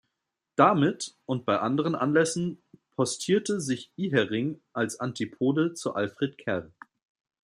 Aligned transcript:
Damit 0.55 1.15
und 1.27 1.45
bei 1.45 1.59
anderen 1.59 1.93
Anlässen 1.93 2.63
postierte 2.89 3.61
sich 3.61 3.93
Ihering 3.97 4.59
als 4.73 4.99
Antipode 4.99 5.75
zu 5.75 5.93
Alfred 5.93 6.39
Kerr. 6.39 6.71